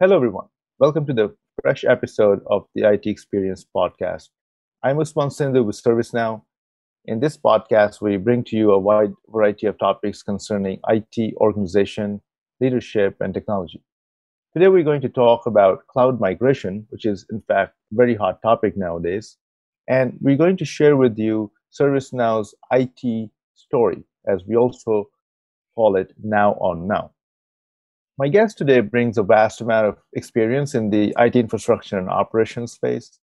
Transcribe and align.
Hello, 0.00 0.14
everyone. 0.14 0.46
Welcome 0.78 1.06
to 1.06 1.12
the 1.12 1.34
fresh 1.60 1.82
episode 1.84 2.38
of 2.46 2.68
the 2.72 2.88
IT 2.88 3.04
Experience 3.06 3.66
Podcast. 3.76 4.28
I'm 4.84 5.00
Usman 5.00 5.32
Sindhu 5.32 5.64
with 5.64 5.82
ServiceNow. 5.82 6.42
In 7.06 7.18
this 7.18 7.36
podcast, 7.36 8.00
we 8.00 8.16
bring 8.16 8.44
to 8.44 8.56
you 8.56 8.70
a 8.70 8.78
wide 8.78 9.12
variety 9.28 9.66
of 9.66 9.76
topics 9.76 10.22
concerning 10.22 10.78
IT 10.88 11.34
organization, 11.38 12.20
leadership, 12.60 13.16
and 13.18 13.34
technology. 13.34 13.82
Today, 14.52 14.68
we're 14.68 14.84
going 14.84 15.00
to 15.00 15.08
talk 15.08 15.46
about 15.46 15.84
cloud 15.88 16.20
migration, 16.20 16.86
which 16.90 17.04
is, 17.04 17.26
in 17.32 17.42
fact, 17.48 17.74
a 17.92 17.96
very 17.96 18.14
hot 18.14 18.40
topic 18.40 18.76
nowadays. 18.76 19.36
And 19.88 20.16
we're 20.20 20.36
going 20.36 20.58
to 20.58 20.64
share 20.64 20.96
with 20.96 21.18
you 21.18 21.50
ServiceNow's 21.72 22.54
IT 22.70 23.30
story, 23.56 24.04
as 24.28 24.44
we 24.46 24.54
also 24.54 25.10
call 25.74 25.96
it 25.96 26.14
now 26.22 26.52
on 26.60 26.86
now. 26.86 27.10
My 28.20 28.26
guest 28.26 28.58
today 28.58 28.80
brings 28.80 29.16
a 29.16 29.22
vast 29.22 29.60
amount 29.60 29.86
of 29.86 29.98
experience 30.12 30.74
in 30.74 30.90
the 30.90 31.14
IT 31.18 31.36
infrastructure 31.36 31.96
and 31.96 32.10
operations 32.10 32.72
space. 32.72 33.20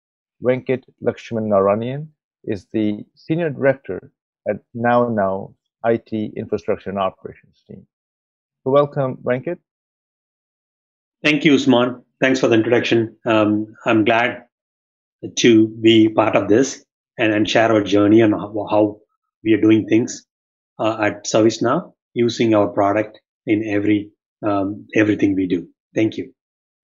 Venkat 0.43 0.83
Lakshman 1.01 1.47
Naranian 1.47 2.09
is 2.43 2.67
the 2.73 3.05
Senior 3.15 3.51
Director 3.51 4.11
at 4.49 4.57
Now 4.75 5.09
Now 5.09 5.55
IT 5.85 6.13
Infrastructure 6.37 6.91
and 6.91 6.99
Operations 6.99 7.63
team. 7.69 7.87
So 8.65 8.73
welcome, 8.73 9.19
Venkat. 9.19 9.59
Thank 11.23 11.45
you, 11.45 11.55
Usman. 11.55 12.03
Thanks 12.21 12.41
for 12.41 12.49
the 12.49 12.57
introduction. 12.57 13.17
Um, 13.25 13.73
I'm 13.87 14.05
glad 14.05 14.43
to 15.37 15.69
be 15.69 16.09
part 16.09 16.35
of 16.35 16.49
this 16.49 16.85
and, 17.17 17.33
and 17.33 17.49
share 17.49 17.71
our 17.73 17.85
journey 17.85 18.23
on 18.23 18.33
how, 18.33 18.67
how 18.69 18.97
we 19.45 19.53
are 19.53 19.61
doing 19.61 19.87
things 19.87 20.27
uh, 20.81 21.01
at 21.01 21.27
ServiceNow 21.27 21.93
using 22.13 22.55
our 22.57 22.67
product 22.67 23.21
in 23.47 23.63
every 23.65 24.11
um, 24.47 24.87
everything 24.95 25.35
we 25.35 25.47
do. 25.47 25.69
Thank 25.95 26.17
you. 26.17 26.33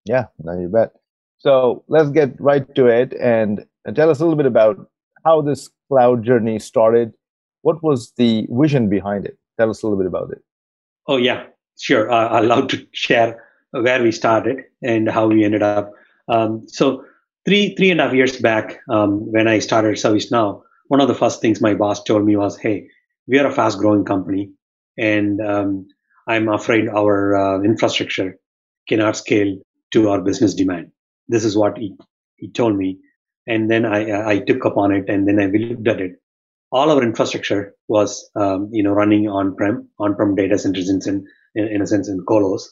Yeah, 0.04 0.26
no, 0.42 0.58
you 0.58 0.68
bet. 0.68 0.92
So 1.38 1.84
let's 1.88 2.10
get 2.10 2.40
right 2.40 2.74
to 2.74 2.86
it 2.86 3.14
and, 3.20 3.64
and 3.84 3.94
tell 3.94 4.10
us 4.10 4.20
a 4.20 4.24
little 4.24 4.36
bit 4.36 4.46
about 4.46 4.88
how 5.24 5.42
this 5.42 5.68
cloud 5.88 6.24
journey 6.24 6.58
started. 6.58 7.12
What 7.62 7.82
was 7.82 8.12
the 8.16 8.46
vision 8.50 8.88
behind 8.88 9.26
it? 9.26 9.36
Tell 9.58 9.70
us 9.70 9.82
a 9.82 9.86
little 9.86 9.98
bit 9.98 10.06
about 10.06 10.30
it. 10.30 10.42
Oh, 11.08 11.16
yeah, 11.16 11.46
sure. 11.78 12.10
Uh, 12.10 12.38
I'd 12.38 12.44
love 12.44 12.68
to 12.68 12.86
share 12.92 13.42
where 13.70 14.02
we 14.02 14.12
started 14.12 14.62
and 14.82 15.10
how 15.10 15.26
we 15.28 15.44
ended 15.44 15.62
up. 15.62 15.92
Um, 16.28 16.66
so, 16.66 17.04
three 17.44 17.74
three 17.76 17.90
and 17.90 18.00
a 18.00 18.04
half 18.04 18.14
years 18.14 18.40
back, 18.40 18.80
um, 18.90 19.30
when 19.30 19.46
I 19.46 19.60
started 19.60 19.94
ServiceNow, 19.94 20.62
one 20.88 21.00
of 21.00 21.08
the 21.08 21.14
first 21.14 21.40
things 21.40 21.60
my 21.60 21.74
boss 21.74 22.02
told 22.02 22.24
me 22.24 22.36
was, 22.36 22.58
"Hey, 22.58 22.88
we 23.28 23.38
are 23.38 23.46
a 23.46 23.52
fast 23.52 23.78
growing 23.78 24.04
company, 24.04 24.50
and 24.98 25.40
um, 25.40 25.86
I'm 26.26 26.48
afraid 26.48 26.88
our 26.88 27.36
uh, 27.36 27.62
infrastructure 27.62 28.36
cannot 28.88 29.16
scale 29.16 29.56
to 29.92 30.08
our 30.10 30.20
business 30.20 30.54
demand. 30.54 30.90
This 31.28 31.44
is 31.44 31.56
what 31.56 31.78
he, 31.78 31.94
he 32.36 32.50
told 32.50 32.76
me. 32.76 32.98
And 33.46 33.70
then 33.70 33.84
I, 33.84 34.30
I 34.30 34.38
took 34.40 34.64
upon 34.64 34.92
it 34.92 35.08
and 35.08 35.26
then 35.26 35.38
I 35.38 35.46
looked 35.46 35.86
at 35.88 36.00
it. 36.00 36.12
All 36.72 36.90
our 36.90 37.02
infrastructure 37.02 37.74
was, 37.88 38.28
um, 38.34 38.70
you 38.72 38.82
know, 38.82 38.90
running 38.90 39.28
on-prem, 39.28 39.88
on-prem 39.98 40.34
data 40.34 40.58
centers 40.58 40.88
in, 40.88 41.00
in, 41.54 41.68
in 41.68 41.80
a 41.80 41.86
sense 41.86 42.08
in 42.08 42.24
colos. 42.28 42.62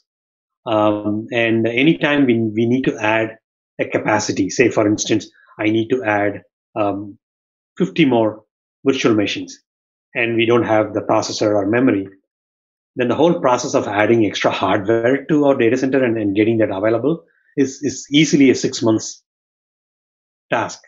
Um, 0.66 1.26
and 1.32 1.66
anytime 1.66 2.26
we, 2.26 2.40
we 2.40 2.66
need 2.66 2.82
to 2.84 2.98
add 2.98 3.36
a 3.80 3.84
capacity, 3.84 4.50
say 4.50 4.68
for 4.68 4.86
instance, 4.86 5.30
I 5.58 5.70
need 5.70 5.88
to 5.88 6.02
add 6.02 6.42
um, 6.74 7.18
50 7.78 8.04
more 8.06 8.42
virtual 8.84 9.14
machines 9.14 9.60
and 10.14 10.36
we 10.36 10.46
don't 10.46 10.64
have 10.64 10.94
the 10.94 11.00
processor 11.00 11.54
or 11.54 11.66
memory, 11.66 12.08
then 12.96 13.08
the 13.08 13.14
whole 13.14 13.40
process 13.40 13.74
of 13.74 13.88
adding 13.88 14.24
extra 14.24 14.50
hardware 14.50 15.24
to 15.26 15.44
our 15.46 15.56
data 15.56 15.76
center 15.76 16.02
and, 16.02 16.16
and 16.16 16.36
getting 16.36 16.58
that 16.58 16.70
available 16.70 17.24
is, 17.56 17.80
is 17.82 18.06
easily 18.10 18.50
a 18.50 18.54
six 18.54 18.82
months 18.82 19.22
task. 20.50 20.80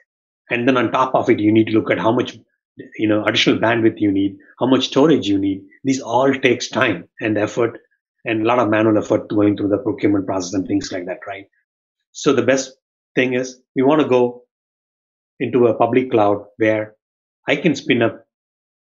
And 0.50 0.68
then 0.68 0.76
on 0.76 0.92
top 0.92 1.14
of 1.14 1.28
it, 1.28 1.40
you 1.40 1.52
need 1.52 1.66
to 1.66 1.72
look 1.72 1.90
at 1.90 1.98
how 1.98 2.12
much, 2.12 2.38
you 2.96 3.08
know, 3.08 3.24
additional 3.24 3.58
bandwidth 3.58 4.00
you 4.00 4.12
need, 4.12 4.36
how 4.60 4.66
much 4.66 4.86
storage 4.86 5.26
you 5.26 5.38
need. 5.38 5.62
These 5.82 6.00
all 6.00 6.32
takes 6.32 6.68
time 6.68 7.08
and 7.20 7.36
effort 7.36 7.78
and 8.24 8.42
a 8.42 8.44
lot 8.44 8.58
of 8.58 8.68
manual 8.68 8.98
effort 8.98 9.28
going 9.28 9.56
through 9.56 9.68
the 9.68 9.78
procurement 9.78 10.26
process 10.26 10.52
and 10.52 10.66
things 10.66 10.92
like 10.92 11.06
that, 11.06 11.18
right? 11.26 11.46
So 12.12 12.32
the 12.32 12.42
best 12.42 12.76
thing 13.14 13.34
is 13.34 13.60
we 13.74 13.82
want 13.82 14.02
to 14.02 14.08
go 14.08 14.42
into 15.40 15.66
a 15.66 15.74
public 15.74 16.10
cloud 16.10 16.44
where 16.58 16.94
I 17.48 17.56
can 17.56 17.74
spin 17.74 18.02
up 18.02 18.24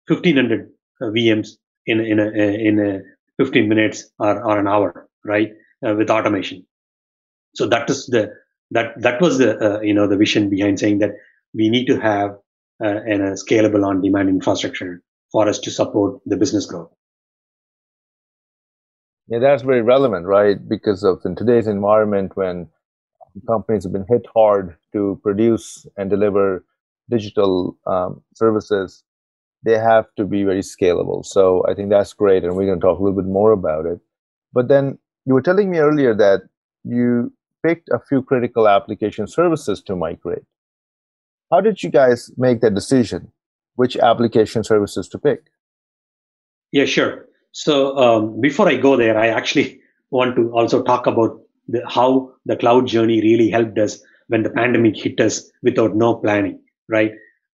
1500 0.07 0.69
VMs 1.01 1.49
in 1.87 1.99
in 2.01 2.19
a 2.19 2.27
in 2.31 2.79
a 2.79 2.99
15 3.43 3.69
minutes 3.69 4.09
or, 4.19 4.43
or 4.43 4.59
an 4.59 4.67
hour, 4.67 5.07
right? 5.25 5.49
Uh, 5.85 5.95
with 5.95 6.09
automation. 6.09 6.65
So 7.55 7.67
that 7.67 7.89
is 7.89 8.07
the 8.07 8.33
that 8.71 8.93
that 9.01 9.21
was 9.21 9.37
the 9.37 9.57
uh, 9.57 9.81
you 9.81 9.93
know 9.93 10.07
the 10.07 10.17
vision 10.17 10.49
behind 10.49 10.79
saying 10.79 10.99
that 10.99 11.11
we 11.53 11.69
need 11.69 11.85
to 11.87 11.99
have 11.99 12.31
uh, 12.83 13.01
a 13.01 13.17
scalable 13.33 13.85
on-demand 13.85 14.29
infrastructure 14.29 15.01
for 15.31 15.47
us 15.47 15.59
to 15.59 15.71
support 15.71 16.21
the 16.25 16.37
business 16.37 16.65
growth. 16.65 16.91
Yeah, 19.27 19.39
that's 19.39 19.63
very 19.63 19.81
relevant, 19.81 20.25
right? 20.25 20.57
Because 20.67 21.03
of 21.03 21.21
in 21.25 21.35
today's 21.35 21.67
environment 21.67 22.35
when 22.35 22.69
companies 23.47 23.83
have 23.83 23.93
been 23.93 24.05
hit 24.07 24.25
hard 24.33 24.77
to 24.93 25.19
produce 25.23 25.85
and 25.97 26.09
deliver 26.09 26.63
digital 27.09 27.77
um, 27.85 28.21
services, 28.35 29.03
they 29.67 29.77
have 29.77 30.05
to 30.15 30.23
be 30.23 30.43
very 30.43 30.61
scalable. 30.61 31.25
So 31.25 31.65
I 31.69 31.73
think 31.73 31.89
that's 31.89 32.13
great, 32.13 32.45
and 32.45 32.55
we're 32.55 32.65
going 32.65 32.79
to 32.79 32.85
talk 32.85 32.99
a 32.99 33.03
little 33.03 33.21
bit 33.21 33.29
more 33.29 33.51
about 33.51 33.85
it. 33.85 33.99
But 34.53 34.69
then 34.69 34.97
you 35.25 35.33
were 35.33 35.41
telling 35.41 35.69
me 35.69 35.79
earlier 35.79 36.15
that 36.15 36.43
you 36.85 37.33
picked 37.65 37.89
a 37.89 37.99
few 37.99 38.21
critical 38.21 38.69
application 38.69 39.27
services 39.27 39.81
to 39.81 39.95
migrate. 39.97 40.45
How 41.51 41.59
did 41.59 41.83
you 41.83 41.89
guys 41.89 42.31
make 42.37 42.61
that 42.61 42.75
decision? 42.75 43.33
Which 43.75 43.97
application 43.97 44.63
services 44.63 45.09
to 45.09 45.19
pick? 45.19 45.51
Yeah, 46.71 46.85
sure. 46.85 47.25
So 47.51 47.97
um, 47.97 48.39
before 48.39 48.69
I 48.69 48.77
go 48.77 48.95
there, 48.95 49.17
I 49.17 49.27
actually 49.27 49.81
want 50.11 50.37
to 50.37 50.49
also 50.51 50.81
talk 50.81 51.07
about 51.07 51.41
the, 51.67 51.81
how 51.89 52.31
the 52.45 52.55
cloud 52.55 52.87
journey 52.87 53.21
really 53.21 53.49
helped 53.49 53.77
us 53.79 53.99
when 54.27 54.43
the 54.43 54.49
pandemic 54.49 54.95
hit 54.95 55.19
us 55.19 55.51
without 55.61 55.93
no 55.93 56.15
planning, 56.15 56.61
right? 56.87 57.11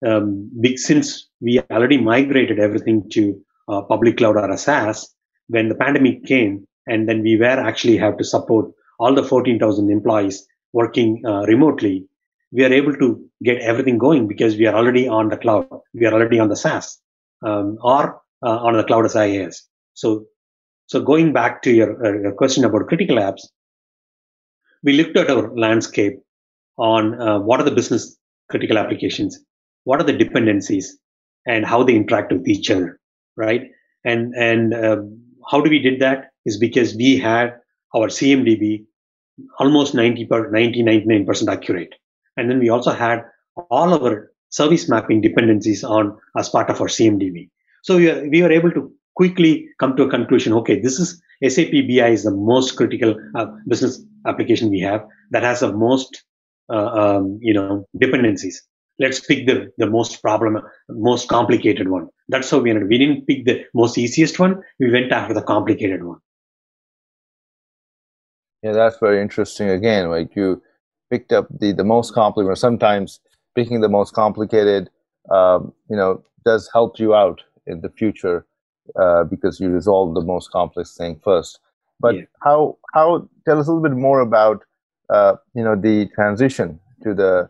Um, 0.07 0.51
since 0.77 1.29
we 1.41 1.61
already 1.71 1.99
migrated 1.99 2.59
everything 2.59 3.09
to 3.11 3.41
uh, 3.69 3.83
public 3.83 4.17
cloud 4.17 4.37
or 4.37 4.51
a 4.51 4.59
SaaS, 4.59 5.15
when 5.49 5.69
the 5.69 5.75
pandemic 5.75 6.25
came, 6.25 6.67
and 6.87 7.09
then 7.09 7.23
we 7.23 7.37
were 7.37 7.47
actually 7.47 7.97
have 7.97 8.17
to 8.19 8.25
support 8.25 8.71
all 8.99 9.15
the 9.15 9.23
14,000 9.23 9.91
employees 9.91 10.47
working 10.73 11.23
uh, 11.27 11.43
remotely, 11.43 12.07
we 12.51 12.65
are 12.65 12.73
able 12.73 12.95
to 12.97 13.25
get 13.43 13.61
everything 13.61 13.99
going 13.99 14.29
because 14.29 14.57
we 14.57 14.67
are 14.67 14.75
already 14.75 15.09
on 15.09 15.29
the 15.29 15.37
cloud. 15.37 15.67
We 15.95 16.07
are 16.07 16.13
already 16.13 16.39
on 16.39 16.49
the 16.49 16.57
SaaS 16.57 17.01
um, 17.43 17.79
or 17.83 18.21
uh, 18.43 18.59
on 18.59 18.77
the 18.77 18.85
cloud 18.85 19.05
as 19.05 19.15
IaaS. 19.15 19.57
So, 19.95 20.27
so 20.87 21.01
going 21.01 21.33
back 21.33 21.63
to 21.63 21.73
your, 21.73 22.05
uh, 22.05 22.21
your 22.21 22.33
question 22.33 22.65
about 22.65 22.89
critical 22.89 23.17
apps, 23.17 23.43
we 24.83 24.95
looked 24.95 25.17
at 25.17 25.31
our 25.31 25.55
landscape 25.57 26.15
on 26.77 27.21
uh, 27.21 27.39
what 27.39 27.61
are 27.61 27.65
the 27.65 27.71
business 27.71 28.17
critical 28.51 28.79
applications 28.79 29.39
what 29.85 30.01
are 30.01 30.05
the 30.05 30.13
dependencies 30.13 30.99
and 31.47 31.67
how 31.67 31.83
they 31.83 31.95
interact 31.95 32.33
with 32.33 32.47
each 32.49 32.71
other, 32.71 33.01
right? 33.37 33.71
And 34.05 34.35
and 34.35 34.75
um, 34.75 35.23
how 35.51 35.61
do 35.61 35.71
we 35.71 35.79
did 35.79 36.01
that 36.01 36.31
is 36.45 36.59
because 36.59 36.95
we 36.95 37.19
had 37.19 37.55
our 37.95 38.09
CMDB 38.09 38.85
almost 39.59 39.95
90 39.95 40.27
per 40.27 40.51
90 40.51 40.83
99% 40.83 41.49
accurate, 41.49 41.95
and 42.37 42.51
then 42.51 42.59
we 42.59 42.69
also 42.69 42.93
had 42.93 43.25
all 43.71 43.95
our 43.95 44.31
service 44.51 44.89
mapping 44.89 45.21
dependencies 45.21 45.83
on 45.83 46.17
as 46.37 46.49
part 46.49 46.71
of 46.71 46.81
our 46.81 46.87
CMDB. 46.87 47.49
So 47.83 47.97
we, 47.97 48.11
are, 48.11 48.29
we 48.29 48.43
were 48.43 48.53
able 48.53 48.71
to 48.73 48.93
quickly 49.17 49.69
come 49.81 49.97
to 49.97 50.05
a 50.05 50.11
conclusion. 50.11 50.53
Okay, 50.53 50.81
this 50.81 50.99
is 50.99 51.21
SAP 51.47 51.73
BI 51.89 52.09
is 52.09 52.25
the 52.25 52.31
most 52.31 52.77
critical 52.77 53.17
uh, 53.35 53.47
business 53.67 54.01
application 54.27 54.71
we 54.71 54.81
have 54.81 55.05
that 55.31 55.43
has 55.43 55.61
the 55.61 55.73
most 55.73 56.25
uh, 56.71 56.87
um, 56.87 57.39
you 57.43 57.53
know 57.53 57.85
dependencies 57.99 58.63
let's 58.99 59.21
pick 59.21 59.47
the, 59.47 59.71
the 59.79 59.87
most 59.87 60.23
problem, 60.23 60.59
most 60.89 61.29
complicated 61.29 61.89
one. 61.89 62.09
That's 62.29 62.51
how 62.51 62.59
we 62.59 62.71
ended. 62.71 62.89
We 62.89 62.99
didn't 62.99 63.27
pick 63.27 63.45
the 63.45 63.65
most 63.75 63.99
easiest 63.99 64.39
one. 64.39 64.63
We 64.79 64.91
went 64.91 65.13
after 65.13 65.35
the 65.35 65.43
complicated 65.43 66.05
one. 66.05 66.19
Yeah, 68.63 68.73
that's 68.73 68.99
very 68.99 69.21
interesting. 69.21 69.69
Again, 69.69 70.09
like 70.09 70.37
you 70.37 70.63
picked 71.11 71.33
up 71.33 71.49
the, 71.61 71.73
the 71.73 71.85
most 71.85 72.15
complicated. 72.15 72.59
Sometimes 72.59 73.21
picking 73.55 73.81
the 73.81 73.89
most 73.89 74.15
complicated, 74.15 74.89
um, 75.31 75.73
you 75.91 75.97
know, 75.97 76.23
does 76.45 76.71
help 76.73 76.99
you 76.99 77.15
out 77.15 77.43
in 77.67 77.81
the 77.81 77.91
future 77.91 78.47
uh, 79.01 79.25
because 79.25 79.61
you 79.61 79.69
resolve 79.69 80.15
the 80.15 80.21
most 80.21 80.51
complex 80.51 80.97
thing 80.97 81.21
first. 81.23 81.61
But 82.01 82.17
yeah. 82.17 82.23
how 82.43 82.79
how 82.95 83.29
tell 83.45 83.61
us 83.61 83.69
a 83.69 83.73
little 83.73 83.89
bit 83.89 83.97
more 83.97 84.21
about 84.21 84.65
uh, 85.11 85.37
you 85.55 85.63
know 85.63 85.77
the 85.77 86.07
transition 86.15 86.81
to 87.03 87.15
the 87.15 87.49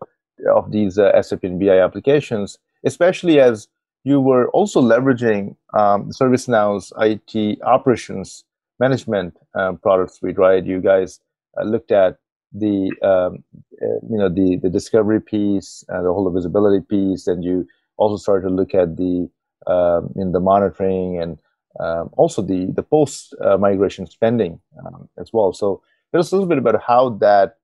of 0.54 0.70
these 0.70 0.98
uh, 0.98 1.20
SAP 1.22 1.44
and 1.44 1.60
BI 1.60 1.78
applications, 1.78 2.58
especially 2.84 3.40
as 3.40 3.68
you 4.04 4.20
were 4.20 4.48
also 4.48 4.80
leveraging 4.80 5.56
um, 5.74 6.10
ServiceNow's 6.10 6.92
IT 6.98 7.60
operations 7.62 8.44
management 8.80 9.36
um, 9.54 9.78
product 9.78 10.14
suite, 10.14 10.38
right? 10.38 10.64
You 10.64 10.80
guys 10.80 11.20
uh, 11.58 11.64
looked 11.64 11.92
at 11.92 12.18
the 12.52 12.90
um, 13.02 13.44
uh, 13.80 14.00
you 14.10 14.18
know 14.18 14.28
the 14.28 14.58
the 14.62 14.68
discovery 14.68 15.20
piece 15.20 15.84
and 15.88 16.04
the 16.04 16.12
whole 16.12 16.30
visibility 16.30 16.84
piece, 16.84 17.26
and 17.26 17.44
you 17.44 17.66
also 17.96 18.16
started 18.16 18.48
to 18.48 18.54
look 18.54 18.74
at 18.74 18.96
the 18.96 19.28
um, 19.66 20.12
in 20.16 20.32
the 20.32 20.40
monitoring 20.40 21.20
and 21.22 21.38
um, 21.80 22.10
also 22.16 22.42
the 22.42 22.66
the 22.74 22.82
post 22.82 23.34
uh, 23.40 23.56
migration 23.56 24.06
spending 24.06 24.60
um, 24.84 25.08
as 25.18 25.32
well. 25.32 25.52
So 25.52 25.82
there's 26.10 26.32
a 26.32 26.36
little 26.36 26.48
bit 26.48 26.58
about 26.58 26.82
how 26.82 27.10
that 27.20 27.56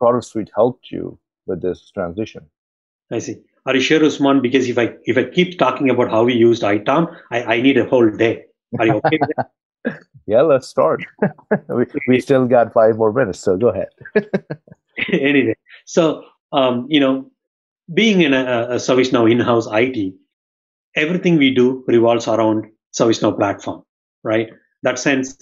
product 0.00 0.24
suite 0.24 0.50
helped 0.54 0.90
you 0.90 1.16
with 1.46 1.62
this 1.62 1.90
transition. 1.90 2.46
I 3.10 3.18
see. 3.18 3.36
Are 3.66 3.74
you 3.74 3.80
sure, 3.80 4.04
Usman? 4.04 4.40
Because 4.42 4.68
if 4.68 4.78
I 4.78 4.94
if 5.04 5.16
I 5.16 5.24
keep 5.24 5.58
talking 5.58 5.90
about 5.90 6.10
how 6.10 6.24
we 6.24 6.34
used 6.34 6.62
ITOM, 6.62 7.14
I, 7.30 7.42
I 7.44 7.60
need 7.60 7.78
a 7.78 7.84
whole 7.84 8.10
day. 8.10 8.44
Are 8.78 8.86
you 8.86 9.00
okay? 9.04 9.18
yeah, 10.26 10.42
let's 10.42 10.66
start. 10.66 11.04
we, 11.68 11.86
we 12.08 12.20
still 12.20 12.46
got 12.46 12.72
five 12.72 12.96
more 12.96 13.12
minutes, 13.12 13.38
so 13.38 13.56
go 13.56 13.68
ahead. 13.68 13.88
anyway, 15.12 15.54
so 15.84 16.24
um, 16.52 16.86
you 16.88 16.98
know, 16.98 17.30
being 17.94 18.22
in 18.22 18.34
a, 18.34 18.66
a 18.70 18.76
ServiceNow 18.76 19.30
in-house 19.30 19.68
IT, 19.70 20.14
everything 20.96 21.36
we 21.36 21.54
do 21.54 21.84
revolves 21.86 22.26
around 22.26 22.66
ServiceNow 22.98 23.36
platform, 23.36 23.82
right? 24.24 24.50
That 24.82 24.98
sense, 24.98 25.36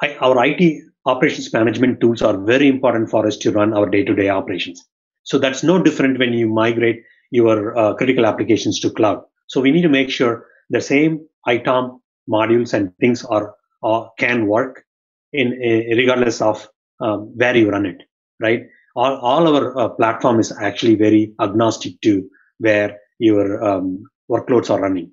I, 0.00 0.14
our 0.16 0.44
IT 0.44 0.82
operations 1.06 1.52
management 1.52 2.00
tools 2.00 2.22
are 2.22 2.36
very 2.38 2.68
important 2.68 3.10
for 3.10 3.26
us 3.26 3.36
to 3.38 3.52
run 3.52 3.72
our 3.72 3.88
day-to-day 3.88 4.28
operations. 4.28 4.84
So 5.22 5.38
that's 5.38 5.62
no 5.62 5.82
different 5.82 6.18
when 6.18 6.32
you 6.32 6.48
migrate 6.48 7.02
your 7.30 7.76
uh, 7.76 7.94
critical 7.94 8.26
applications 8.26 8.80
to 8.80 8.90
cloud. 8.90 9.22
So 9.48 9.60
we 9.60 9.70
need 9.70 9.82
to 9.82 9.88
make 9.88 10.10
sure 10.10 10.46
the 10.70 10.80
same 10.80 11.26
ITOM 11.46 12.00
modules 12.28 12.74
and 12.74 12.96
things 12.98 13.24
are, 13.24 13.54
are 13.82 14.10
can 14.18 14.46
work 14.46 14.84
in, 15.32 15.52
in 15.52 15.96
regardless 15.96 16.40
of 16.40 16.68
um, 17.00 17.32
where 17.36 17.56
you 17.56 17.70
run 17.70 17.86
it, 17.86 18.02
right? 18.40 18.62
All, 18.96 19.16
all 19.18 19.56
our 19.56 19.78
uh, 19.78 19.88
platform 19.90 20.40
is 20.40 20.52
actually 20.52 20.96
very 20.96 21.32
agnostic 21.40 22.00
to 22.02 22.28
where 22.58 22.98
your 23.18 23.62
um, 23.64 24.04
workloads 24.30 24.70
are 24.70 24.80
running. 24.80 25.12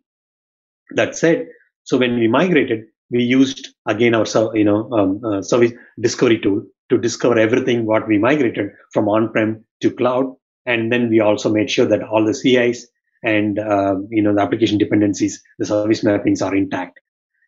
That 0.95 1.15
said, 1.15 1.47
so 1.83 1.97
when 1.97 2.19
we 2.19 2.27
migrated, 2.27 2.85
we 3.09 3.23
used 3.23 3.69
again 3.85 4.13
our 4.13 4.25
you 4.55 4.63
know 4.63 4.89
um, 4.91 5.23
uh, 5.23 5.41
service 5.41 5.71
discovery 5.99 6.39
tool 6.39 6.63
to 6.89 6.97
discover 6.97 7.37
everything 7.37 7.85
what 7.85 8.07
we 8.07 8.17
migrated 8.17 8.69
from 8.93 9.07
on-prem 9.09 9.63
to 9.81 9.91
cloud, 9.91 10.33
and 10.65 10.91
then 10.91 11.09
we 11.09 11.19
also 11.19 11.51
made 11.51 11.69
sure 11.69 11.85
that 11.85 12.03
all 12.03 12.25
the 12.25 12.33
CIs 12.33 12.87
and 13.23 13.59
uh, 13.59 13.95
you 14.09 14.21
know 14.21 14.33
the 14.33 14.41
application 14.41 14.77
dependencies, 14.77 15.41
the 15.59 15.65
service 15.65 16.03
mappings 16.03 16.41
are 16.45 16.55
intact, 16.55 16.99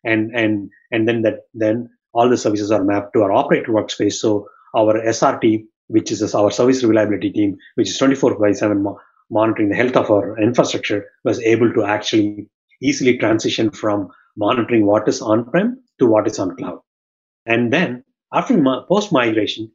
and 0.04 0.30
and 0.34 0.70
and 0.90 1.08
then 1.08 1.22
that 1.22 1.40
then 1.54 1.88
all 2.12 2.28
the 2.28 2.36
services 2.36 2.70
are 2.70 2.84
mapped 2.84 3.12
to 3.14 3.22
our 3.22 3.32
operator 3.32 3.72
workspace. 3.72 4.14
So 4.14 4.48
our 4.76 4.94
SRT, 4.94 5.64
which 5.88 6.10
is 6.10 6.34
our 6.34 6.50
service 6.50 6.82
reliability 6.82 7.30
team, 7.30 7.56
which 7.76 7.88
is 7.88 7.98
24 7.98 8.38
by 8.38 8.52
7 8.52 8.84
monitoring 9.30 9.68
the 9.68 9.76
health 9.76 9.96
of 9.96 10.10
our 10.10 10.36
infrastructure, 10.40 11.06
was 11.24 11.40
able 11.42 11.72
to 11.72 11.84
actually 11.84 12.48
easily 12.82 13.16
transition 13.16 13.70
from 13.70 14.08
monitoring 14.36 14.86
what 14.86 15.08
is 15.08 15.20
on-prem 15.20 15.82
to 15.98 16.06
what 16.06 16.26
is 16.26 16.38
on 16.38 16.56
cloud. 16.56 16.80
And 17.46 17.72
then 17.72 18.04
after 18.32 18.62
post 18.88 19.12
migration, 19.12 19.70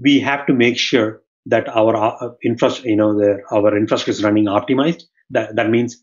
we 0.00 0.20
have 0.20 0.46
to 0.46 0.52
make 0.52 0.78
sure 0.78 1.22
that 1.46 1.68
our 1.68 1.96
uh, 1.96 2.30
infrastructure, 2.44 2.88
you 2.88 2.96
know, 2.96 3.18
the, 3.18 3.38
our 3.50 3.76
infrastructure 3.76 4.10
is 4.18 4.22
running 4.22 4.44
optimized. 4.44 5.02
That, 5.30 5.56
that 5.56 5.70
means 5.70 6.02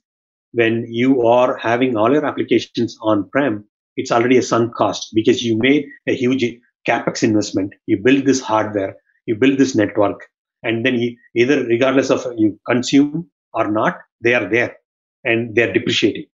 when 0.51 0.85
you 0.89 1.25
are 1.27 1.57
having 1.57 1.97
all 1.97 2.11
your 2.11 2.25
applications 2.25 2.97
on-prem, 3.01 3.65
it's 3.95 4.11
already 4.11 4.37
a 4.37 4.41
sunk 4.41 4.75
cost 4.75 5.09
because 5.13 5.43
you 5.43 5.57
made 5.57 5.85
a 6.07 6.15
huge 6.15 6.43
capex 6.87 7.23
investment. 7.23 7.73
You 7.85 8.01
build 8.03 8.25
this 8.25 8.41
hardware, 8.41 8.95
you 9.25 9.35
build 9.35 9.57
this 9.57 9.75
network, 9.75 10.27
and 10.63 10.85
then 10.85 10.95
you, 10.95 11.15
either 11.35 11.63
regardless 11.63 12.09
of 12.09 12.25
you 12.37 12.59
consume 12.67 13.29
or 13.53 13.71
not, 13.71 13.97
they 14.21 14.33
are 14.33 14.49
there 14.49 14.77
and 15.23 15.55
they're 15.55 15.71
depreciating. 15.71 16.25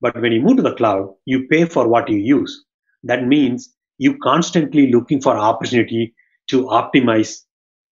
But 0.00 0.20
when 0.20 0.32
you 0.32 0.40
move 0.40 0.56
to 0.56 0.62
the 0.62 0.74
cloud, 0.74 1.14
you 1.24 1.46
pay 1.48 1.64
for 1.64 1.88
what 1.88 2.08
you 2.08 2.18
use. 2.18 2.64
That 3.02 3.26
means 3.26 3.74
you 3.98 4.18
constantly 4.22 4.90
looking 4.92 5.20
for 5.20 5.36
opportunity 5.36 6.14
to 6.48 6.64
optimize 6.66 7.40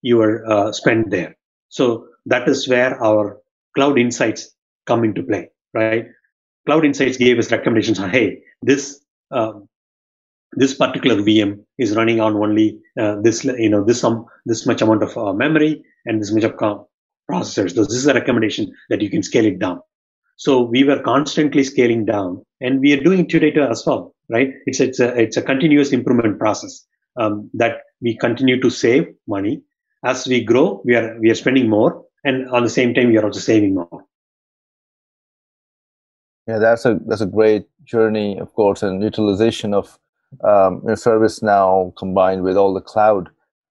your 0.02 0.48
uh, 0.50 0.72
spend 0.72 1.10
there. 1.10 1.36
So 1.68 2.06
that 2.26 2.48
is 2.48 2.68
where 2.68 3.02
our 3.02 3.40
cloud 3.74 3.98
insights 3.98 4.50
come 4.86 5.04
into 5.04 5.22
play, 5.22 5.48
right? 5.72 6.06
Cloud 6.66 6.84
insights 6.84 7.16
gave 7.16 7.38
us 7.38 7.50
recommendations 7.50 7.98
on, 7.98 8.10
hey, 8.10 8.42
this 8.62 9.00
um, 9.30 9.68
this 10.56 10.74
particular 10.74 11.16
VM 11.22 11.64
is 11.78 11.96
running 11.96 12.20
on 12.20 12.36
only 12.36 12.80
uh, 12.98 13.16
this, 13.22 13.44
you 13.44 13.68
know, 13.68 13.84
this 13.84 14.00
some 14.00 14.26
this 14.46 14.66
much 14.66 14.82
amount 14.82 15.02
of 15.02 15.16
uh, 15.18 15.32
memory 15.32 15.82
and 16.06 16.20
this 16.20 16.32
much 16.32 16.44
of 16.44 16.52
processors. 17.30 17.74
So 17.74 17.84
this 17.84 17.96
is 17.96 18.06
a 18.06 18.14
recommendation 18.14 18.72
that 18.88 19.00
you 19.00 19.10
can 19.10 19.22
scale 19.22 19.46
it 19.46 19.58
down. 19.58 19.80
So 20.36 20.62
we 20.62 20.84
were 20.84 21.00
constantly 21.00 21.64
scaling 21.64 22.04
down, 22.04 22.44
and 22.60 22.80
we 22.80 22.92
are 22.92 23.02
doing 23.02 23.28
today 23.28 23.52
as 23.70 23.84
well, 23.86 24.14
right? 24.30 24.50
It's 24.66 24.80
it's 24.80 25.00
a 25.00 25.14
it's 25.20 25.36
a 25.36 25.42
continuous 25.42 25.92
improvement 25.92 26.38
process 26.38 26.84
um, 27.16 27.50
that 27.54 27.78
we 28.00 28.16
continue 28.16 28.60
to 28.60 28.70
save 28.70 29.06
money 29.28 29.62
as 30.04 30.26
we 30.26 30.42
grow. 30.44 30.82
We 30.84 30.96
are 30.96 31.18
we 31.20 31.30
are 31.30 31.34
spending 31.36 31.68
more, 31.68 32.04
and 32.24 32.48
on 32.50 32.64
the 32.64 32.70
same 32.70 32.94
time, 32.94 33.08
we 33.08 33.18
are 33.18 33.24
also 33.24 33.40
saving 33.40 33.74
more. 33.74 34.04
Yeah, 36.46 36.58
that's 36.58 36.84
a 36.84 36.98
that's 37.06 37.22
a 37.22 37.26
great 37.26 37.66
journey, 37.84 38.38
of 38.38 38.52
course, 38.54 38.82
and 38.82 39.02
utilization 39.02 39.72
of 39.72 39.98
um, 40.42 40.80
you 40.82 40.88
know, 40.88 40.94
ServiceNow 40.94 41.94
combined 41.96 42.42
with 42.42 42.56
all 42.56 42.74
the 42.74 42.80
cloud 42.80 43.30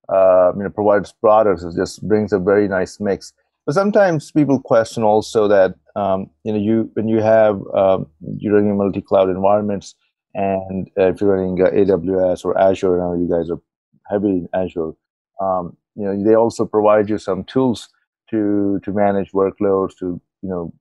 uh, 0.10 0.52
you 0.56 0.64
know 0.64 0.70
providers 0.70 1.14
products. 1.20 1.64
It 1.64 1.76
just 1.76 2.08
brings 2.08 2.34
a 2.34 2.40
very 2.40 2.68
nice 2.68 3.00
mix. 3.00 3.34
But 3.66 3.76
sometimes 3.76 4.32
people 4.32 4.60
question 4.60 5.04
also 5.04 5.48
that 5.48 5.76
um, 5.96 6.30
you 6.44 6.54
know 6.54 6.60
you 6.60 6.90
when 6.94 7.08
you 7.08 7.22
have 7.22 7.62
um, 7.74 8.08
you're 8.38 8.56
running 8.56 8.78
multi-cloud 8.78 9.30
environments, 9.30 9.96
and 10.34 10.90
uh, 10.98 11.10
if 11.10 11.22
you're 11.22 11.36
running 11.36 11.62
uh, 11.62 11.70
AWS 11.70 12.46
or 12.46 12.58
Azure, 12.58 12.98
now 12.98 13.14
you 13.14 13.30
guys 13.30 13.50
are 13.50 13.62
heavy 14.10 14.30
in 14.30 14.50
Azure. 14.54 14.92
Um, 15.40 15.78
you 15.96 16.06
know 16.06 16.24
they 16.24 16.36
also 16.36 16.66
provide 16.66 17.10
you 17.10 17.18
some 17.18 17.44
tools 17.44 17.90
to 18.30 18.80
to 18.84 18.92
manage 18.92 19.32
workloads 19.32 19.96
to 20.00 20.20
you 20.42 20.50
know 20.50 20.74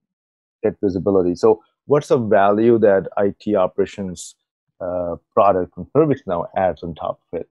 get 0.62 0.76
visibility. 0.82 1.34
So 1.34 1.62
what's 1.86 2.08
the 2.08 2.18
value 2.18 2.78
that 2.78 3.08
IT 3.18 3.54
operations 3.54 4.34
uh, 4.80 5.16
product 5.32 5.74
from 5.74 5.86
ServiceNow 5.94 6.46
adds 6.56 6.82
on 6.82 6.94
top 6.94 7.20
of 7.32 7.40
it? 7.40 7.48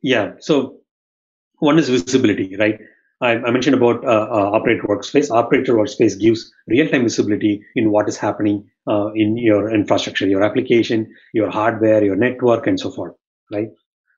Yeah. 0.00 0.32
So 0.38 0.80
one 1.58 1.78
is 1.78 1.88
visibility, 1.88 2.56
right? 2.56 2.78
I, 3.22 3.36
I 3.36 3.50
mentioned 3.52 3.76
about 3.76 4.04
uh, 4.04 4.26
uh, 4.30 4.50
Operator 4.52 4.82
Workspace. 4.82 5.30
Operator 5.30 5.74
Workspace 5.74 6.18
gives 6.18 6.52
real-time 6.66 7.04
visibility 7.04 7.64
in 7.76 7.92
what 7.92 8.08
is 8.08 8.16
happening 8.16 8.68
uh, 8.88 9.12
in 9.14 9.36
your 9.36 9.72
infrastructure, 9.72 10.26
your 10.26 10.42
application, 10.42 11.14
your 11.32 11.48
hardware, 11.48 12.04
your 12.04 12.16
network, 12.16 12.66
and 12.66 12.80
so 12.80 12.90
forth. 12.90 13.14
Right. 13.50 13.68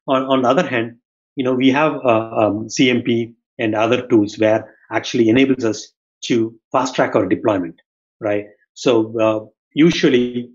On, 0.09 0.23
on 0.25 0.43
the 0.43 0.49
other 0.49 0.67
hand, 0.67 0.97
you 1.37 1.45
know 1.45 1.55
we 1.55 1.71
have 1.71 1.93
um, 2.05 2.69
CMP 2.69 3.35
and 3.59 3.75
other 3.75 4.07
tools 4.07 4.39
where 4.39 4.75
actually 4.91 5.29
enables 5.29 5.65
us 5.65 5.93
to 6.25 6.59
fast 6.73 6.95
track 6.95 7.15
our 7.15 7.27
deployment. 7.27 7.75
Right. 8.21 8.47
So 8.73 9.53
usually 9.75 10.51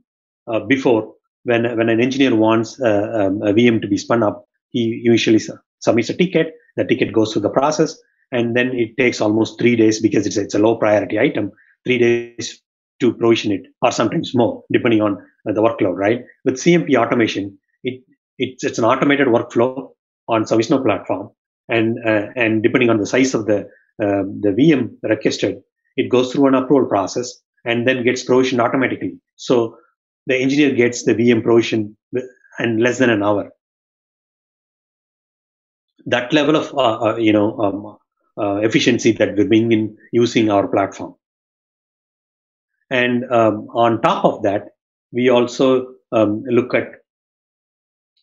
uh, 0.48 0.62
before 0.62 1.13
when 1.44 1.77
when 1.77 1.89
an 1.89 2.00
engineer 2.00 2.36
wants 2.36 2.82
um, 2.82 3.41
a 3.44 3.53
VM 3.53 3.82
to 3.82 3.88
be 3.88 3.98
spun 3.98 4.24
up, 4.24 4.46
he 4.70 5.01
usually 5.03 5.41
submits 5.79 6.10
a 6.10 6.15
ticket. 6.15 6.53
The 6.77 6.86
ticket 6.86 7.13
goes 7.13 7.34
through 7.34 7.44
the 7.44 7.50
process 7.50 7.96
and 8.31 8.55
then 8.55 8.71
it 8.74 8.98
takes 8.98 9.21
almost 9.21 9.59
three 9.59 9.75
days 9.75 10.01
because 10.01 10.25
it's, 10.25 10.38
it's 10.38 10.55
a 10.55 10.59
low 10.59 10.75
priority 10.75 11.19
item, 11.19 11.51
three 11.86 11.98
days 11.98 12.62
to 13.00 13.13
provision 13.13 13.51
it, 13.51 13.62
or 13.81 13.91
sometimes 13.91 14.36
more, 14.36 14.63
depending 14.71 15.01
on 15.01 15.17
uh, 15.48 15.53
the 15.53 15.62
workload, 15.62 15.95
right? 15.95 16.24
With 16.45 16.55
CMP 16.55 16.95
automation, 16.95 17.57
it, 17.83 18.03
it's, 18.38 18.63
it's 18.63 18.77
an 18.77 18.86
automated 18.86 19.27
workflow 19.27 19.91
on 20.27 20.43
ServiceNow 20.43 20.83
platform, 20.83 21.29
and 21.67 21.98
uh, 22.05 22.27
and 22.36 22.62
depending 22.62 22.89
on 22.89 22.98
the 22.98 23.05
size 23.05 23.33
of 23.33 23.45
the 23.45 23.62
uh, 24.01 24.24
the 24.41 24.55
VM 24.57 24.95
requested, 25.03 25.62
it 25.98 26.09
goes 26.09 26.31
through 26.31 26.48
an 26.48 26.55
approval 26.55 26.88
process 26.88 27.33
and 27.65 27.88
then 27.88 28.03
gets 28.03 28.24
provisioned 28.24 28.62
automatically. 28.62 29.19
So 29.36 29.77
the 30.27 30.38
engineer 30.38 30.74
gets 30.74 31.03
the 31.03 31.13
VM 31.13 31.43
provision 31.43 31.98
in 32.59 32.77
less 32.77 33.00
than 33.00 33.09
an 33.09 33.24
hour. 33.24 33.51
That 36.05 36.31
level 36.31 36.55
of 36.55 36.74
uh, 36.74 37.12
uh, 37.12 37.15
you 37.17 37.33
know 37.33 37.57
um, 37.59 37.98
efficiency 38.39 39.12
that 39.13 39.36
we're 39.36 39.48
bring 39.48 39.72
in 39.72 39.98
using 40.12 40.50
our 40.50 40.67
platform. 40.67 41.15
And 42.89 43.29
um, 43.31 43.67
on 43.74 44.01
top 44.01 44.25
of 44.25 44.43
that, 44.43 44.69
we 45.12 45.29
also 45.29 45.88
um, 46.12 46.43
look 46.46 46.74
at, 46.74 46.88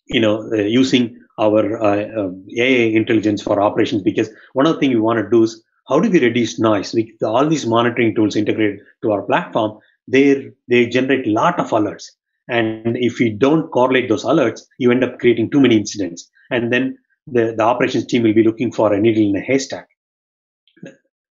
you 0.06 0.20
know, 0.20 0.48
uh, 0.52 0.56
using 0.56 1.18
our 1.38 1.82
uh, 1.82 2.20
um, 2.20 2.46
AI 2.56 2.96
intelligence 2.96 3.42
for 3.42 3.60
operations 3.60 4.02
because 4.02 4.30
one 4.54 4.66
of 4.66 4.74
the 4.74 4.80
things 4.80 4.94
we 4.94 5.00
want 5.00 5.18
to 5.18 5.30
do 5.30 5.42
is 5.42 5.62
how 5.88 6.00
do 6.00 6.10
we 6.10 6.20
reduce 6.20 6.58
noise? 6.58 6.92
We, 6.94 7.16
all 7.22 7.46
these 7.48 7.66
monitoring 7.66 8.14
tools 8.14 8.36
integrated 8.36 8.80
to 9.02 9.12
our 9.12 9.22
platform, 9.22 9.78
they 10.08 10.50
they 10.68 10.86
generate 10.86 11.26
a 11.26 11.30
lot 11.30 11.60
of 11.60 11.70
alerts, 11.70 12.06
And 12.48 12.96
if 12.96 13.18
we 13.18 13.30
don't 13.30 13.70
correlate 13.70 14.08
those 14.08 14.24
alerts, 14.24 14.62
you 14.78 14.90
end 14.90 15.04
up 15.04 15.18
creating 15.18 15.50
too 15.50 15.60
many 15.60 15.76
incidents. 15.76 16.28
And 16.50 16.72
then 16.72 16.96
the, 17.26 17.54
the 17.56 17.62
operations 17.62 18.06
team 18.06 18.22
will 18.22 18.34
be 18.34 18.44
looking 18.44 18.72
for 18.72 18.92
a 18.92 19.00
needle 19.00 19.28
in 19.28 19.36
a 19.36 19.40
haystack. 19.40 19.88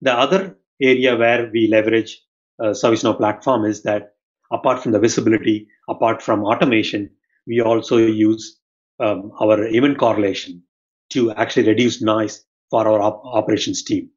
The 0.01 0.13
other 0.13 0.57
area 0.81 1.15
where 1.17 1.49
we 1.51 1.67
leverage 1.67 2.21
uh, 2.61 2.67
ServiceNow 2.69 3.17
platform 3.17 3.65
is 3.65 3.83
that 3.83 4.13
apart 4.51 4.81
from 4.81 4.91
the 4.91 4.99
visibility, 4.99 5.67
apart 5.89 6.21
from 6.21 6.43
automation, 6.43 7.09
we 7.47 7.61
also 7.61 7.97
use 7.97 8.59
um, 8.99 9.31
our 9.41 9.65
event 9.67 9.97
correlation 9.97 10.63
to 11.11 11.31
actually 11.31 11.67
reduce 11.67 12.01
noise 12.01 12.45
for 12.69 12.87
our 12.87 13.01
op- 13.01 13.23
operations 13.25 13.83
team. 13.83 14.09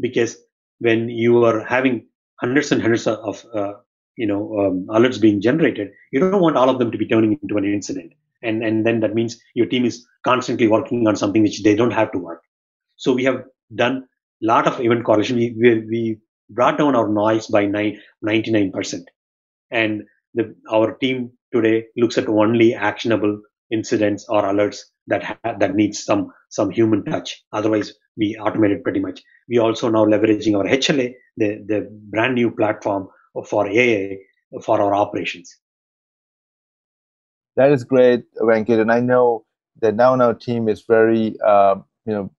Because 0.00 0.36
when 0.78 1.08
you 1.08 1.44
are 1.44 1.64
having 1.64 2.06
hundreds 2.40 2.72
and 2.72 2.82
hundreds 2.82 3.06
of 3.06 3.44
uh, 3.54 3.74
you 4.16 4.26
know 4.26 4.58
um, 4.58 4.86
alerts 4.90 5.20
being 5.20 5.40
generated, 5.40 5.90
you 6.12 6.20
don't 6.20 6.40
want 6.40 6.56
all 6.56 6.68
of 6.68 6.78
them 6.78 6.90
to 6.90 6.98
be 6.98 7.06
turning 7.06 7.38
into 7.42 7.56
an 7.56 7.64
incident, 7.64 8.12
and 8.42 8.62
and 8.64 8.84
then 8.84 9.00
that 9.00 9.14
means 9.14 9.40
your 9.54 9.66
team 9.66 9.84
is 9.84 10.06
constantly 10.24 10.66
working 10.66 11.06
on 11.06 11.16
something 11.16 11.42
which 11.42 11.62
they 11.62 11.74
don't 11.74 11.92
have 11.92 12.10
to 12.12 12.18
work. 12.18 12.42
So 12.96 13.12
we 13.12 13.24
have 13.24 13.44
done 13.74 14.06
lot 14.44 14.66
of 14.66 14.80
event 14.80 15.04
correlation. 15.04 15.36
We, 15.36 15.54
we, 15.58 15.78
we 15.88 16.18
brought 16.50 16.78
down 16.78 16.94
our 16.94 17.08
noise 17.08 17.46
by 17.46 17.64
99%. 17.66 19.04
And 19.70 20.02
the, 20.34 20.54
our 20.70 20.94
team 20.98 21.32
today 21.52 21.86
looks 21.96 22.18
at 22.18 22.28
only 22.28 22.74
actionable 22.74 23.40
incidents 23.70 24.26
or 24.28 24.42
alerts 24.42 24.80
that 25.06 25.22
ha- 25.22 25.56
that 25.58 25.74
needs 25.74 26.04
some 26.04 26.30
some 26.50 26.70
human 26.70 27.04
touch. 27.04 27.42
Otherwise, 27.52 27.92
we 28.16 28.36
automate 28.40 28.70
it 28.70 28.84
pretty 28.84 29.00
much. 29.00 29.22
We 29.48 29.58
also 29.58 29.88
now 29.90 30.04
leveraging 30.04 30.56
our 30.56 30.64
HLA, 30.64 31.14
the 31.36 31.64
the 31.66 31.88
brand 32.10 32.34
new 32.34 32.50
platform 32.50 33.08
for 33.46 33.66
AA 33.66 34.16
for 34.62 34.80
our 34.80 34.94
operations. 34.94 35.56
That 37.56 37.70
is 37.72 37.84
great, 37.84 38.24
Venkat, 38.36 38.80
and 38.80 38.90
I 38.90 39.00
know 39.00 39.44
the 39.80 39.92
Now 39.92 40.16
Now 40.16 40.32
team 40.32 40.68
is 40.68 40.84
very 40.88 41.36
uh, 41.44 41.76
you 42.06 42.14
know 42.14 42.30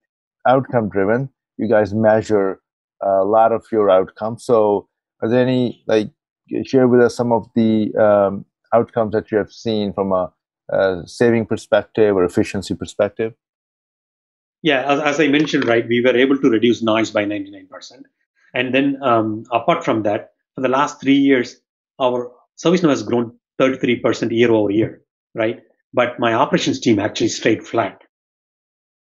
outcome 0.48 0.90
driven. 0.90 1.30
You 1.58 1.68
guys 1.68 1.94
measure 1.94 2.62
a 3.02 3.24
lot 3.24 3.52
of 3.52 3.66
your 3.72 3.90
outcomes. 3.90 4.46
So, 4.46 4.88
are 5.22 5.30
there 5.30 5.42
any 5.42 5.84
like 5.88 6.12
share 6.66 6.88
with 6.88 7.02
us 7.02 7.16
some 7.16 7.32
of 7.32 7.48
the 7.56 7.94
um, 7.96 8.46
outcomes 8.74 9.14
that 9.14 9.32
you 9.32 9.38
have 9.38 9.52
seen 9.52 9.94
from 9.94 10.12
a, 10.12 10.32
a, 10.70 11.04
saving 11.06 11.46
perspective 11.46 12.16
or 12.16 12.24
efficiency 12.24 12.76
perspective? 12.76 13.34
Yeah, 14.62 14.84
as, 14.92 15.00
as, 15.00 15.20
I 15.20 15.28
mentioned, 15.28 15.66
right, 15.66 15.88
we 15.88 16.02
were 16.02 16.16
able 16.16 16.38
to 16.40 16.50
reduce 16.50 16.82
noise 16.82 17.12
by 17.12 17.26
99%. 17.26 17.68
And 18.54 18.74
then 18.74 18.98
um, 19.04 19.44
apart 19.52 19.84
from 19.84 20.04
that, 20.04 20.32
for 20.56 20.62
the 20.62 20.70
last 20.70 21.02
three 21.02 21.18
years, 21.18 21.58
our 22.00 22.32
ServiceNow 22.58 22.90
has 22.90 23.04
grown 23.04 23.38
33% 23.62 24.32
year 24.32 24.52
over 24.52 24.72
year, 24.72 25.02
right? 25.34 25.62
But 25.94 26.20
my 26.20 26.34
operations 26.34 26.80
team 26.80 27.00
actually 27.00 27.28
stayed 27.28 27.66
flat 27.66 28.02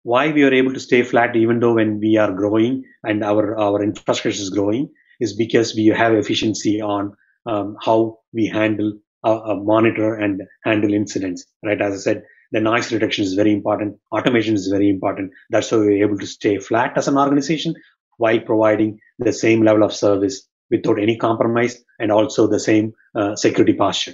why 0.06 0.32
we 0.32 0.44
are 0.44 0.54
able 0.54 0.72
to 0.72 0.80
stay 0.80 1.02
flat 1.02 1.36
even 1.36 1.60
though 1.60 1.74
when 1.74 2.00
we 2.00 2.16
are 2.16 2.32
growing 2.32 2.84
and 3.04 3.24
our, 3.24 3.58
our 3.58 3.82
infrastructure 3.82 4.30
is 4.30 4.52
growing 4.52 4.88
is 5.20 5.36
because 5.36 5.74
we 5.74 5.88
have 5.88 6.14
efficiency 6.14 6.80
on 6.80 7.12
um, 7.48 7.76
how 7.84 8.20
we 8.32 8.46
handle, 8.46 8.94
uh, 9.24 9.40
uh, 9.40 9.56
monitor 9.56 10.14
and 10.14 10.44
handle 10.64 10.94
incidents, 10.94 11.46
right? 11.64 11.82
As 11.82 11.94
I 11.94 11.98
said, 11.98 12.24
the 12.52 12.60
noise 12.60 12.94
reduction 12.94 13.24
is 13.24 13.34
very 13.34 13.52
important. 13.52 13.98
Automation 14.12 14.54
is 14.54 14.68
very 14.68 14.92
important. 14.92 15.32
That's 15.50 15.72
why 15.72 15.80
we're 15.80 16.06
able 16.06 16.20
to 16.20 16.28
stay 16.28 16.60
flat 16.60 16.96
as 17.00 17.08
an 17.08 17.18
organization 17.18 17.74
while 18.18 18.40
providing 18.40 19.00
the 19.18 19.34
same 19.34 19.64
level 19.64 19.82
of 19.82 19.92
service 19.92 20.48
without 20.70 21.00
any 21.00 21.18
compromise 21.18 21.84
and 22.00 22.12
also 22.12 22.46
the 22.46 22.60
same 22.60 22.94
uh, 23.16 23.36
security 23.36 23.74
posture. 23.74 24.14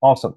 Awesome. 0.00 0.36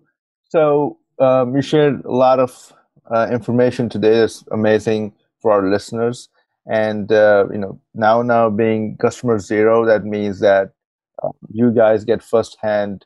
So 0.50 0.98
um, 1.20 1.56
you 1.56 1.62
shared 1.62 2.04
a 2.06 2.12
lot 2.12 2.40
of 2.40 2.74
uh, 3.14 3.28
information 3.32 3.90
today. 3.90 4.20
That's 4.20 4.44
amazing 4.52 5.14
for 5.42 5.52
our 5.52 5.70
listeners. 5.70 6.30
And 6.68 7.12
uh, 7.12 7.46
you 7.52 7.60
know, 7.60 7.80
now 7.94 8.22
now 8.22 8.50
being 8.50 8.98
customer 8.98 9.38
zero, 9.40 9.86
that 9.86 10.04
means 10.04 10.40
that 10.40 10.72
uh, 11.24 11.30
you 11.50 11.72
guys 11.72 12.04
get 12.04 12.24
firsthand, 12.24 13.06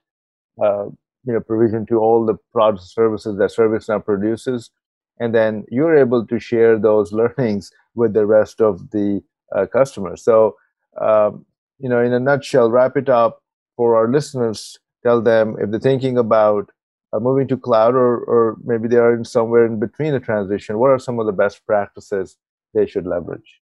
uh, 0.64 0.86
you 1.26 1.34
know, 1.34 1.42
provision 1.42 1.86
to 1.88 1.98
all 2.00 2.26
the 2.26 2.36
products 2.54 2.94
services 2.94 3.38
that 3.38 3.52
ServiceNow 3.52 4.04
produces, 4.04 4.72
and 5.20 5.36
then 5.36 5.66
you're 5.70 5.98
able 5.98 6.26
to 6.28 6.40
share 6.40 6.80
those 6.80 7.12
learnings 7.22 7.72
with 7.96 8.14
the 8.14 8.26
rest 8.26 8.62
of 8.62 8.92
the 8.92 9.22
uh, 9.56 9.66
customers. 9.66 10.24
So, 10.24 10.56
um, 11.02 11.46
you 11.80 11.90
know, 11.90 12.02
in 12.02 12.14
a 12.14 12.20
nutshell, 12.20 12.72
wrap 12.72 12.96
it 12.96 13.10
up 13.10 13.42
for 13.76 13.96
our 13.96 14.10
listeners. 14.10 14.80
Tell 15.04 15.22
them 15.22 15.56
if 15.60 15.72
they're 15.72 15.80
thinking 15.80 16.18
about 16.18 16.70
uh, 17.14 17.20
moving 17.20 17.48
to 17.48 17.58
cloud 17.58 17.96
or, 17.96 18.18
or 18.20 18.58
maybe 18.64 18.88
they 18.88 18.98
are 18.98 19.14
in 19.14 19.26
somewhere 19.26 19.66
in 19.66 19.80
between 19.80 20.14
the 20.14 20.20
transition 20.20 20.78
what 20.78 20.90
are 20.90 21.00
some 21.00 21.20
of 21.20 21.26
the 21.26 21.32
best 21.32 21.66
practices 21.66 22.38
they 22.74 22.86
should 22.86 23.06
leverage? 23.06 23.62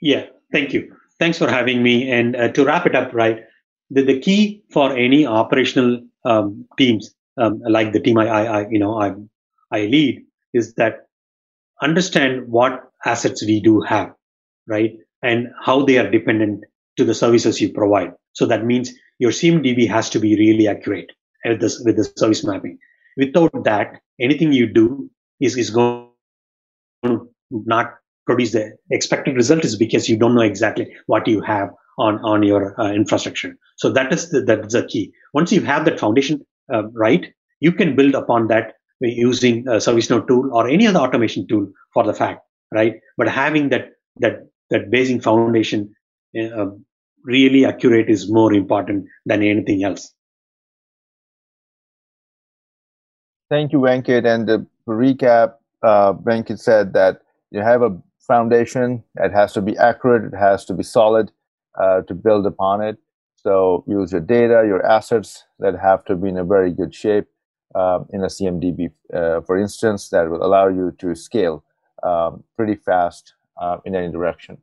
Yeah 0.00 0.26
thank 0.54 0.72
you. 0.72 0.96
Thanks 1.18 1.38
for 1.38 1.48
having 1.48 1.82
me. 1.82 2.10
And 2.10 2.36
uh, 2.36 2.48
to 2.52 2.64
wrap 2.64 2.86
it 2.86 2.94
up 2.94 3.12
right 3.12 3.44
the, 3.90 4.02
the 4.02 4.20
key 4.20 4.62
for 4.70 4.96
any 4.96 5.26
operational 5.26 6.00
um, 6.24 6.66
teams 6.78 7.14
um, 7.36 7.60
like 7.68 7.92
the 7.92 8.00
team 8.00 8.18
I, 8.18 8.28
I, 8.28 8.42
I 8.44 8.68
you 8.70 8.78
know 8.78 9.00
I, 9.00 9.14
I 9.70 9.86
lead 9.86 10.24
is 10.52 10.74
that 10.74 11.08
understand 11.82 12.48
what 12.48 12.90
assets 13.04 13.44
we 13.44 13.60
do 13.60 13.80
have 13.80 14.14
right 14.66 14.96
and 15.22 15.48
how 15.62 15.84
they 15.84 15.98
are 15.98 16.10
dependent 16.10 16.64
to 16.96 17.04
the 17.04 17.14
services 17.14 17.60
you 17.60 17.72
provide. 17.72 18.12
So 18.32 18.46
that 18.46 18.64
means 18.64 18.92
your 19.18 19.30
cmdb 19.30 19.88
has 19.88 20.10
to 20.10 20.18
be 20.18 20.36
really 20.36 20.68
accurate 20.68 21.12
with 21.44 21.60
this 21.60 21.80
with 21.84 21.96
the 21.96 22.04
service 22.16 22.44
mapping. 22.44 22.78
Without 23.16 23.64
that, 23.64 24.00
anything 24.20 24.52
you 24.52 24.66
do 24.66 25.10
is 25.40 25.56
is 25.56 25.70
going 25.70 26.08
to 27.04 27.30
not 27.50 27.94
produce 28.26 28.52
the 28.52 28.76
expected 28.90 29.36
result 29.36 29.64
is 29.64 29.76
because 29.76 30.08
you 30.08 30.16
don't 30.16 30.34
know 30.34 30.40
exactly 30.40 30.92
what 31.06 31.28
you 31.28 31.40
have 31.42 31.70
on 31.98 32.18
on 32.24 32.42
your 32.42 32.78
uh, 32.80 32.92
infrastructure. 32.92 33.56
So 33.76 33.92
that 33.92 34.12
is 34.12 34.30
the, 34.30 34.42
that's 34.42 34.74
the 34.74 34.86
key. 34.86 35.12
Once 35.32 35.52
you 35.52 35.60
have 35.62 35.84
that 35.84 36.00
foundation 36.00 36.44
uh, 36.72 36.84
right, 36.92 37.32
you 37.60 37.72
can 37.72 37.94
build 37.96 38.14
upon 38.14 38.48
that 38.48 38.74
using 39.00 39.66
a 39.68 39.72
ServiceNow 39.72 40.26
tool 40.26 40.50
or 40.52 40.68
any 40.68 40.86
other 40.86 41.00
automation 41.00 41.46
tool 41.46 41.70
for 41.92 42.04
the 42.04 42.14
fact, 42.14 42.40
right? 42.72 42.94
But 43.16 43.28
having 43.28 43.68
that 43.70 43.90
that 44.16 44.46
that 44.70 44.90
basic 44.90 45.22
foundation 45.22 45.94
uh, 46.40 46.66
really 47.24 47.64
accurate 47.64 48.08
is 48.08 48.30
more 48.30 48.52
important 48.52 49.06
than 49.26 49.42
anything 49.42 49.84
else. 49.84 50.12
Thank 53.50 53.72
you, 53.72 53.78
Venkat. 53.80 54.26
And 54.26 54.46
to 54.46 54.66
recap, 54.88 55.54
uh, 55.82 56.14
Venkat 56.14 56.58
said 56.58 56.92
that 56.94 57.22
you 57.50 57.60
have 57.60 57.82
a 57.82 57.96
foundation 58.26 59.04
that 59.16 59.32
has 59.32 59.52
to 59.52 59.60
be 59.60 59.76
accurate, 59.76 60.32
it 60.32 60.36
has 60.36 60.64
to 60.66 60.74
be 60.74 60.82
solid 60.82 61.30
uh, 61.78 62.02
to 62.02 62.14
build 62.14 62.46
upon 62.46 62.80
it. 62.80 62.96
So 63.36 63.84
use 63.86 64.12
your 64.12 64.22
data, 64.22 64.64
your 64.66 64.84
assets 64.84 65.44
that 65.58 65.78
have 65.78 66.04
to 66.06 66.16
be 66.16 66.30
in 66.30 66.38
a 66.38 66.44
very 66.44 66.72
good 66.72 66.94
shape 66.94 67.26
uh, 67.74 68.00
in 68.12 68.22
a 68.22 68.28
CMDB, 68.28 68.90
uh, 69.12 69.42
for 69.42 69.58
instance, 69.58 70.08
that 70.10 70.30
will 70.30 70.44
allow 70.44 70.68
you 70.68 70.92
to 70.98 71.14
scale 71.14 71.62
um, 72.02 72.42
pretty 72.56 72.76
fast 72.76 73.34
uh, 73.60 73.78
in 73.84 73.94
any 73.94 74.10
direction. 74.10 74.58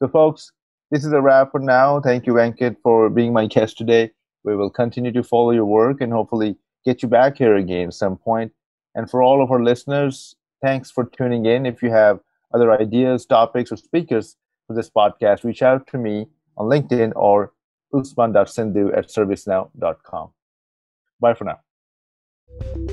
So, 0.00 0.08
folks, 0.08 0.52
this 0.90 1.04
is 1.04 1.12
a 1.12 1.22
wrap 1.22 1.52
for 1.52 1.60
now. 1.60 2.00
Thank 2.00 2.26
you, 2.26 2.34
Venkat, 2.34 2.76
for 2.82 3.08
being 3.08 3.32
my 3.32 3.46
guest 3.54 3.78
today. 3.78 4.10
We 4.44 4.56
will 4.56 4.70
continue 4.70 5.12
to 5.12 5.22
follow 5.22 5.52
your 5.52 5.64
work 5.64 6.00
and 6.00 6.12
hopefully 6.12 6.56
get 6.84 7.02
you 7.02 7.08
back 7.08 7.38
here 7.38 7.56
again 7.56 7.92
some 7.92 8.16
point. 8.16 8.52
And 8.94 9.10
for 9.10 9.22
all 9.22 9.42
of 9.42 9.50
our 9.50 9.62
listeners, 9.62 10.36
thanks 10.60 10.90
for 10.90 11.04
tuning 11.04 11.46
in. 11.46 11.66
If 11.66 11.82
you 11.82 11.90
have 11.90 12.20
other 12.54 12.72
ideas, 12.72 13.24
topics, 13.26 13.72
or 13.72 13.76
speakers 13.76 14.36
for 14.66 14.74
this 14.74 14.90
podcast, 14.90 15.44
reach 15.44 15.62
out 15.62 15.86
to 15.88 15.98
me 15.98 16.26
on 16.56 16.68
LinkedIn 16.68 17.12
or 17.16 17.52
usman.sindhu 17.94 18.92
at 18.92 19.08
servicenow.com. 19.08 20.30
Bye 21.20 21.34
for 21.34 21.44
now. 21.44 22.91